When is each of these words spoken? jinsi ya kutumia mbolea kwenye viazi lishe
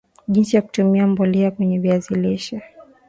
jinsi 0.27 0.55
ya 0.55 0.61
kutumia 0.61 1.07
mbolea 1.07 1.51
kwenye 1.51 1.79
viazi 1.79 2.15
lishe 2.15 2.61